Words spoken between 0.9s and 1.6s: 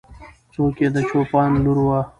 د چوپان